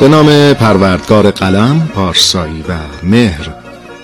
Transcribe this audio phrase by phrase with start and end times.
[0.00, 3.54] به نام پروردگار قلم، پارسایی و مهر.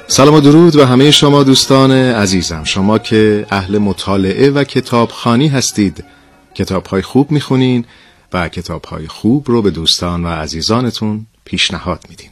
[0.07, 2.65] سلام و درود و همه شما دوستان عزیزم.
[2.65, 6.05] شما که اهل مطالعه و کتابخانی هستید
[6.55, 7.85] کتابهای خوب می‌خونین
[8.33, 12.31] و کتابهای خوب رو به دوستان و عزیزانتون پیشنهاد میدین.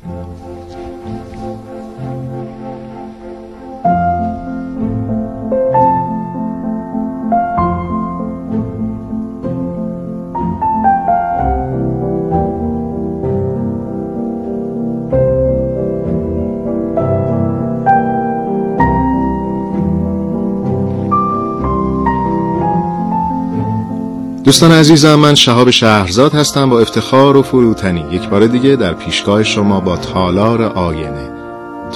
[24.53, 28.05] دوستان عزیزم من شهاب شهرزاد هستم با افتخار و فروتنی.
[28.11, 31.31] یک بار دیگه در پیشگاه شما با تالار آینه.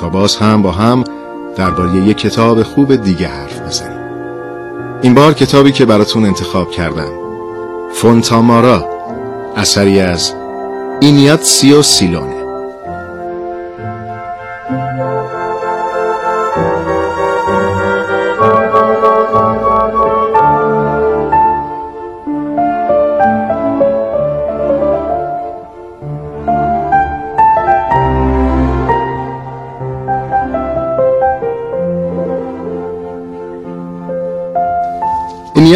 [0.01, 1.05] تا باز هم با هم
[1.57, 4.01] درباره یک کتاب خوب دیگه حرف بزنیم.
[5.03, 7.11] این بار کتابی که براتون انتخاب کردم.
[7.93, 8.84] فونتامارا
[9.57, 10.33] اثری از
[11.01, 12.45] اینیات سیو سیلون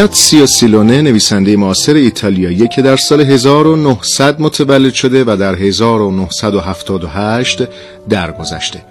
[0.00, 7.62] اینیاتسیو سیلونه نویسنده معاصر ایتالیایی که در سال 1900 متولد شده و در 1978
[8.08, 8.82] درگذشته.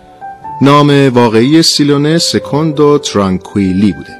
[0.61, 4.17] نام واقعی سیلونه سکوندو ترانکویلی بوده.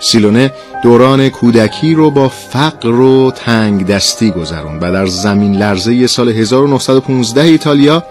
[0.00, 6.28] سیلونه دوران کودکی رو با فقر و تنگ دستی گذرون و در زمین لرزه سال
[6.28, 8.04] 1915 ایتالیا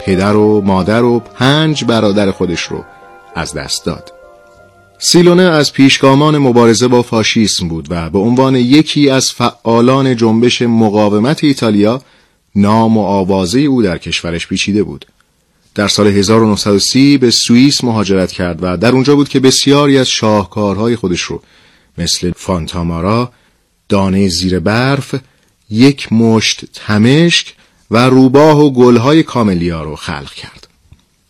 [0.00, 2.84] پدر و مادر و پنج برادر خودش رو
[3.34, 4.15] از دست داد.
[4.98, 11.44] سیلونه از پیشگامان مبارزه با فاشیسم بود و به عنوان یکی از فعالان جنبش مقاومت
[11.44, 12.02] ایتالیا
[12.54, 15.06] نام و آوازه او در کشورش پیچیده بود.
[15.74, 20.96] در سال 1930 به سوئیس مهاجرت کرد و در اونجا بود که بسیاری از شاهکارهای
[20.96, 21.42] خودش رو
[21.98, 23.32] مثل فانتامارا،
[23.88, 25.14] دانه زیر برف،
[25.70, 27.54] یک مشت تمشک
[27.90, 30.65] و روباه و گلهای کاملیا رو خلق کرد.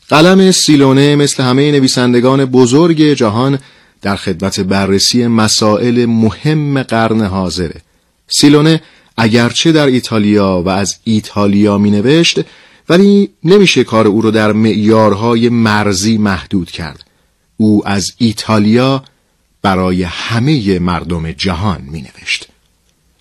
[0.09, 3.59] قلم سیلونه مثل همه نویسندگان بزرگ جهان
[4.03, 7.81] در خدمت بررسی مسائل مهم قرن حاضره.
[8.29, 8.83] سیلونه
[9.17, 12.41] اگرچه در ایتالیا و از ایتالیا می نوشت
[12.89, 17.05] ولی نمیشه کار او رو در معیارهای مرزی محدود کرد.
[17.57, 19.05] او از ایتالیا
[19.63, 22.49] برای همه مردم جهان می نوشت.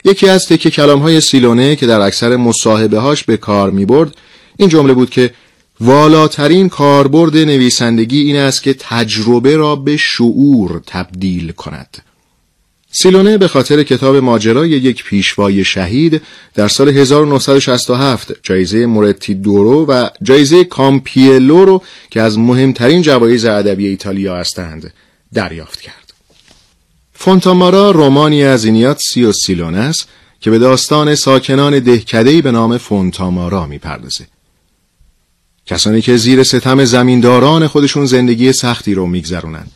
[0.05, 4.15] یکی از تکه کلام های سیلونه که در اکثر مصاحبه هاش به کار می برد
[4.57, 5.33] این جمله بود که
[5.79, 11.97] والاترین کاربرد نویسندگی این است که تجربه را به شعور تبدیل کند.
[12.91, 16.21] سیلونه به خاطر کتاب ماجرای یک پیشوای شهید
[16.53, 23.87] در سال 1967 جایزه مورتی دورو و جایزه کامپیلو رو که از مهمترین جوایز ادبی
[23.87, 24.93] ایتالیا هستند
[25.33, 26.13] دریافت کرد.
[27.13, 30.07] فونتامارا رومانی از اینیات سی و سیلونه است
[30.41, 34.27] که به داستان ساکنان دهکدهی به نام فونتامارا می‌پردازه.
[35.65, 39.67] کسانی که زیر ستم زمینداران خودشون زندگی سختی رو میگذرونن.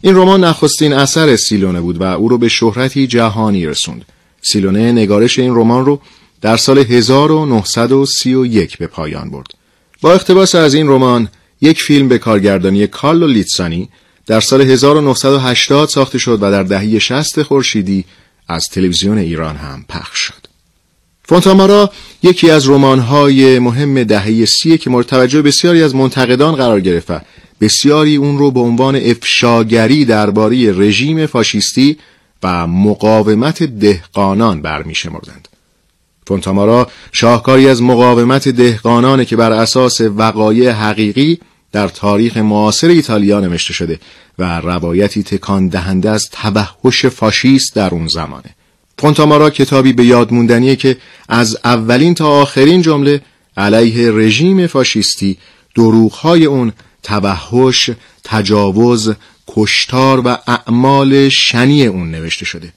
[0.00, 4.04] این رمان نخستین اثر سیلونه بود و او رو به شهرتی جهانی رسوند.
[4.42, 6.00] سیلونه نگارش این رمان رو
[6.40, 9.46] در سال 1931 به پایان برد.
[10.00, 11.28] با اقتباس از این رمان
[11.60, 13.88] یک فیلم به کارگردانی کارلو لیتسانی
[14.26, 18.04] در سال 1980 ساخته شد و در دهه 60 خورشیدی
[18.48, 20.53] از تلویزیون ایران هم پخش شد.
[21.24, 21.90] فونتامارا
[22.22, 27.12] یکی از رمان‌های مهم دهه سی که مورد توجه بسیاری از منتقدان قرار گرفت
[27.60, 31.98] بسیاری اون رو به عنوان افشاگری درباره رژیم فاشیستی
[32.42, 35.48] و مقاومت دهقانان برمیشمردند.
[36.26, 41.38] فونتامارا شاهکاری از مقاومت دهقانان که بر اساس وقایع حقیقی
[41.72, 44.00] در تاریخ معاصر ایتالیا نوشته شده
[44.38, 48.54] و روایتی تکان دهنده از توحش فاشیست در اون زمانه.
[48.98, 50.28] فونتامارا کتابی به یاد
[50.76, 50.96] که
[51.28, 53.22] از اولین تا آخرین جمله
[53.56, 55.38] علیه رژیم فاشیستی
[55.76, 57.90] دروغهای اون توحش،
[58.24, 59.12] تجاوز،
[59.48, 62.72] کشتار و اعمال شنی اون نوشته شده.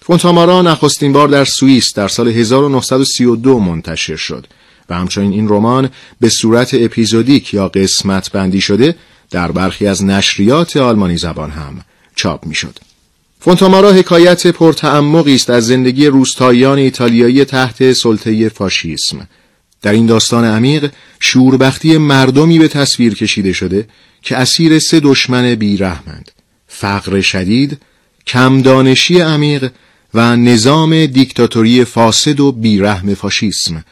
[0.00, 4.46] فونتامارا نخستین بار در سوئیس در سال 1932 منتشر شد
[4.88, 8.94] و همچنین این رمان به صورت اپیزودیک یا قسمت بندی شده
[9.30, 11.80] در برخی از نشریات آلمانی زبان هم
[12.14, 12.87] چاپ می شد.
[13.40, 19.28] فونتامارا حکایت پرتعمقی است از زندگی روستاییان ایتالیایی تحت سلطه فاشیسم.
[19.82, 20.90] در این داستان عمیق
[21.20, 23.88] شوربختی مردمی به تصویر کشیده شده
[24.22, 26.32] که اسیر سه دشمن بیرحمند
[26.66, 27.78] فقر شدید،
[28.26, 29.70] کمدانشی عمیق
[30.14, 33.84] و نظام دیکتاتوری فاسد و بیرحم فاشیسم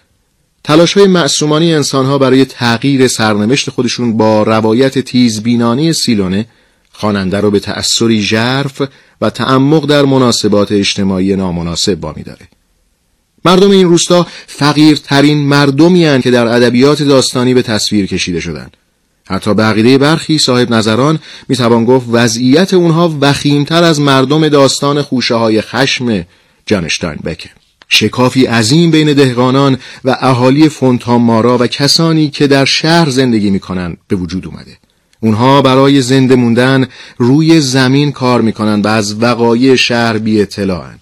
[0.65, 6.47] تلاش های معصومانی انسانها برای تغییر سرنوشت خودشون با روایت تیزبینانه سیلونه
[6.99, 8.83] خواننده رو به تأثری ژرف
[9.21, 12.49] و تعمق در مناسبات اجتماعی نامناسب با داره.
[13.45, 18.77] مردم این روستا فقیرترین مردمی هن که در ادبیات داستانی به تصویر کشیده شدند.
[19.29, 25.61] حتی بقیده برخی صاحب نظران می‌توان گفت وضعیت اونها وخیمتر از مردم داستان خوشه های
[25.61, 26.25] خشم
[26.67, 27.51] جانشتاین بکه.
[27.89, 34.17] شکافی عظیم بین دهقانان و اهالی فونتامارا و کسانی که در شهر زندگی می‌کنن به
[34.17, 34.77] وجود اومده.
[35.21, 36.87] اونها برای زنده موندن
[37.19, 40.99] روی زمین کار می‌کنن و از وقایع شهر بی اطلاعن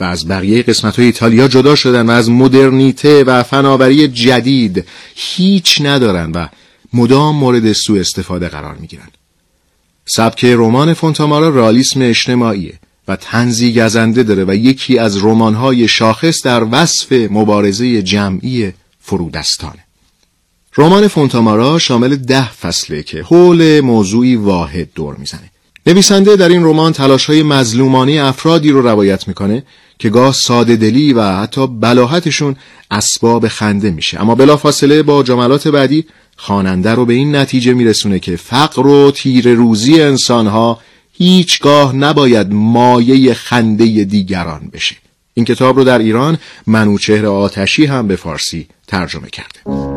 [0.00, 4.84] و از بقیه قسمت های ایتالیا جدا شدن و از مدرنیته و فناوری جدید
[5.14, 6.46] هیچ ندارن و
[6.92, 9.08] مدام مورد سوء استفاده قرار می‌گیرن.
[10.06, 12.74] سبک رمان فونتامارا رالیسم اجتماعیه
[13.08, 19.87] و تنزی گزنده داره و یکی از رمان‌های شاخص در وصف مبارزه جمعی فرودستانه.
[20.80, 25.50] رمان فونتامارا شامل ده فصله که حول موضوعی واحد دور می‌زنه.
[25.86, 29.62] نویسنده در این رمان تلاش های مظلومانی افرادی رو روایت می‌کنه
[29.98, 32.56] که گاه ساده دلی و حتی بلاحتشون
[32.90, 34.20] اسباب خنده میشه.
[34.20, 36.04] اما بلافاصله با جملات بعدی
[36.36, 40.80] خواننده رو به این نتیجه میرسونه که فقر و تیر روزی انسانها
[41.12, 44.96] هیچگاه نباید مایه خنده دیگران بشه.
[45.34, 49.87] این کتاب رو در ایران منوچهر آتشی هم به فارسی ترجمه کرده.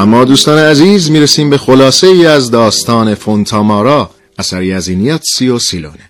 [0.00, 5.58] اما دوستان عزیز می‌رسیم به خلاصه ای از داستان فونتامارا اثری از اینیت سی و
[5.58, 6.09] سیلونه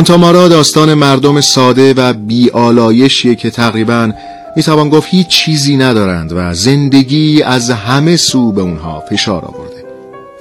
[0.00, 4.12] فونتامارا داستان مردم ساده و بیالایشیه که تقریبا
[4.56, 9.84] می‌توان گفت هیچ چیزی ندارند و زندگی از همه سو به اونها فشار آورده.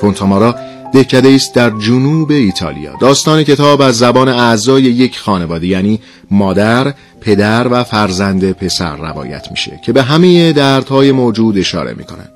[0.01, 0.55] فونتامارا
[0.93, 2.95] دهکده است در جنوب ایتالیا.
[3.01, 5.99] داستان کتاب از زبان اعضای یک خانواده یعنی
[6.31, 12.29] مادر، پدر و فرزند پسر روایت میشه که به همه دردهای موجود اشاره می‌کنن.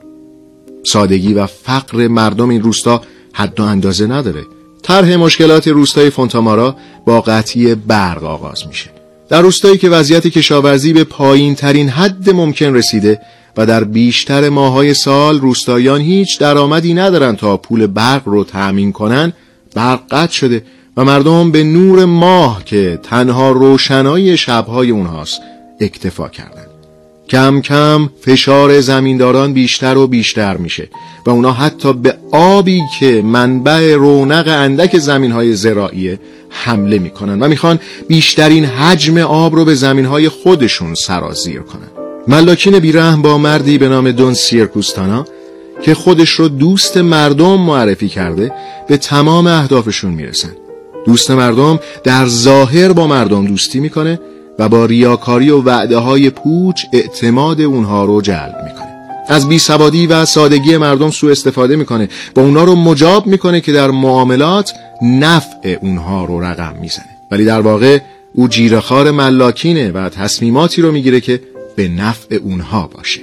[0.86, 3.02] سادگی و فقر مردم این روستا
[3.34, 4.44] حد و اندازه نداره.
[4.84, 6.76] طرح مشکلات روستای فونتامارا
[7.06, 8.90] با قطعی برق آغاز میشه.
[9.30, 13.22] در روستایی که وضعیت کشاورزی به پایین ترین حد ممکن رسیده
[13.58, 19.34] و در بیشتر ماهای سال روستاییان هیچ درآمدی ندارن تا پول برق رو تأمین کنن
[19.76, 20.64] برق قطع شده
[20.98, 25.42] و مردم به نور ماه که تنها روشنایی شبهای اونهاست
[25.80, 26.73] اکتفا کردن.
[27.30, 30.90] کم کم فشار زمینداران بیشتر و بیشتر میشه
[31.26, 37.48] و اونا حتی به آبی که منبع رونق اندک زمین های زراعیه حمله می‌کنن و
[37.48, 41.88] می‌خوان بیشترین حجم آب رو به زمین های خودشون سرازیر کنن.
[42.28, 45.26] ملاکین بیرحم با مردی به نام دون سیرکوستانا
[45.82, 48.52] که خودش رو دوست مردم معرفی کرده
[48.88, 50.52] به تمام اهدافشون می‌رسن.
[51.06, 54.20] دوست مردم در ظاهر با مردم دوستی می‌کنه
[54.60, 58.94] و با ریاکاری و وعده های پوچ اعتماد اونها رو جلب می‌کنه.
[59.28, 62.10] از بی سوادی و سادگی مردم سوء استفاده می‌کنه.
[62.36, 67.06] با اونا رو مجاب می‌کنه که در معاملات نفع اونها رو رقم می‌زنه.
[67.32, 68.00] ولی در واقع
[68.36, 71.42] او جیرخار ملاکینه و تصمیماتی رو می‌گیره که
[71.76, 73.22] به نفع اونها باشه.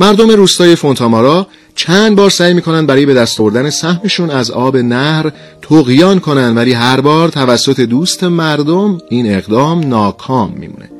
[0.00, 5.32] مردم روستای فونتامارا چند بار سعی می‌کنن برای به دست آوردن سهمشون از آب نهر
[5.62, 10.90] تقیان کنن ولی هر بار توسط دوست مردم این اقدام ناکام میمونه.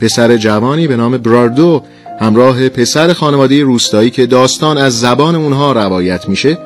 [0.00, 1.82] پسر جوانی به نام براردو
[2.20, 6.58] همراه پسر خانواده روستایی که داستان از زبان اونها روایت میشه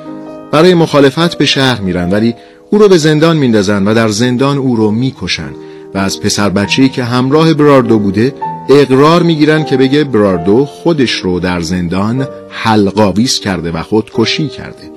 [0.52, 2.34] برای مخالفت به شهر میرن ولی
[2.70, 5.50] او رو به زندان میندازن و در زندان او رو می‌کشن.
[5.94, 8.34] و از پسر بچه‌ای که همراه براردو بوده
[8.68, 14.90] اقرار می‌گیرن که بگه براردو خودش رو در زندان حلقاویز کرده و خودکشی کرده.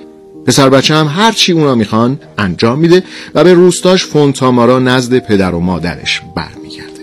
[0.46, 3.04] پسر بچه هم هر چی اونا می‌خوان انجام میده
[3.36, 7.00] و به روستاش فونتامارا نزد پدر و مادرش برمیگرده.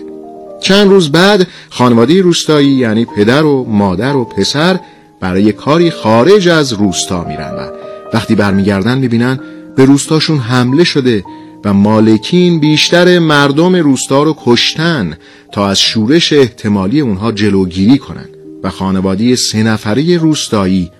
[0.61, 4.79] چند روز بعد خانواده روستایی یعنی پدر و مادر و پسر
[5.19, 7.69] برای کاری خارج از روستا میرن و
[8.13, 9.39] وقتی برمیگردن می‌بینن
[9.75, 11.23] به روستاشون حمله شده
[11.65, 15.17] و مالکین بیشتر مردم روستا رو کشتن
[15.51, 18.29] تا از شورش احتمالی اونها جلوگیری کنن
[18.63, 20.91] و خانواده سه نفره روستایی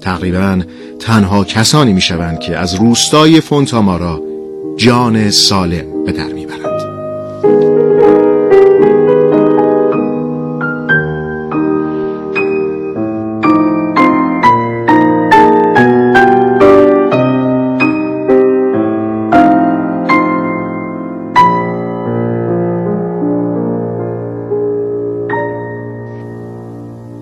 [0.00, 0.62] تقریبا
[0.98, 4.22] تنها کسانی می‌شوند که از روستای فونتامارا
[4.76, 7.73] جان سالم به در می‌برند.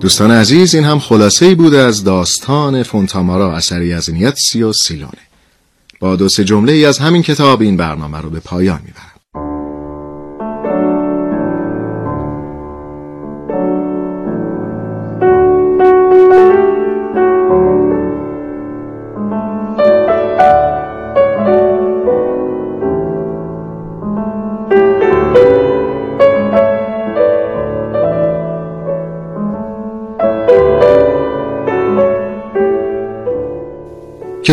[0.03, 5.21] دوستان عزیز این هم خلاصه بود از داستان فونتامارا اثری از نیتسی و سیلونه.
[5.99, 8.92] با دو سه جمله ای از همین کتاب این برنامه رو به پایان می‌برم.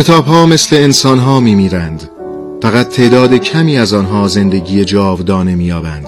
[0.01, 2.09] کتاب ها مثل انسان ها می میرند
[2.61, 6.07] فقط تعداد کمی از آنها زندگی جاودانه می آبند.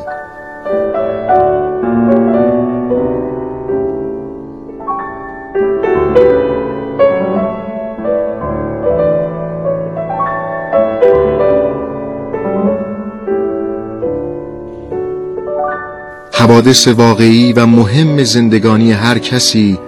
[16.34, 19.80] حوادث واقعی و مهم زندگانی هر کسی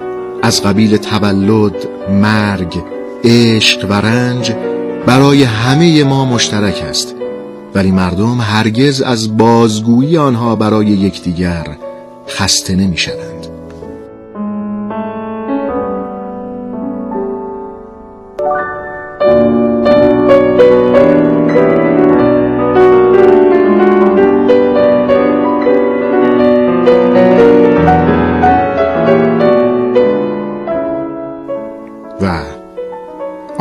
[0.43, 1.75] از قبیل تولد،
[2.09, 2.83] مرگ،
[3.25, 4.53] عشق و رنج
[5.05, 7.15] برای همه ما مشترک است.
[7.75, 11.67] ولی مردم هرگز از بازگویی آنها برای یکدیگر
[12.27, 12.97] خسته نمی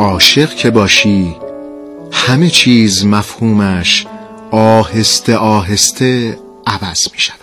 [0.05, 1.35] عاشق که باشی
[2.11, 4.05] همه چیز مفهومش
[4.51, 7.35] آهسته آهسته عوض می شود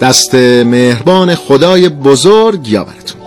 [0.00, 0.34] دست
[0.64, 3.19] مهربان خدای بزرگ یاورتون.